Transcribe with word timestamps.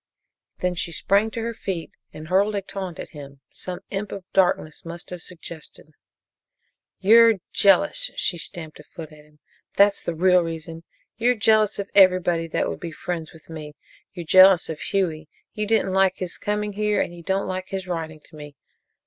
Then 0.61 0.73
she 0.73 0.91
sprang 0.91 1.29
to 1.29 1.41
her 1.43 1.53
feet 1.53 1.91
and 2.11 2.27
hurled 2.27 2.55
a 2.55 2.61
taunt 2.63 2.97
at 2.97 3.09
him 3.09 3.41
some 3.51 3.81
Imp 3.91 4.11
of 4.11 4.23
Darkness 4.33 4.83
must 4.83 5.11
have 5.11 5.21
suggested: 5.21 5.91
"You're 6.97 7.35
jealous!" 7.53 8.09
She 8.15 8.39
stamped 8.39 8.79
a 8.79 8.83
foot 8.83 9.11
at 9.11 9.23
him. 9.23 9.37
"That's 9.75 10.01
the 10.01 10.15
real 10.15 10.41
reason. 10.41 10.85
You're 11.17 11.35
jealous 11.35 11.77
of 11.77 11.91
everybody 11.93 12.47
that 12.47 12.67
would 12.67 12.79
be 12.79 12.91
friends 12.91 13.31
with 13.31 13.47
me! 13.47 13.75
You're 14.15 14.25
jealous 14.25 14.69
of 14.69 14.79
Hughie. 14.79 15.29
You 15.53 15.67
didn't 15.67 15.93
like 15.93 16.17
his 16.17 16.39
coming 16.39 16.73
here 16.73 16.99
and 16.99 17.15
you 17.15 17.21
don't 17.21 17.45
like 17.47 17.69
his 17.69 17.87
writing 17.87 18.21
to 18.21 18.35
me! 18.35 18.55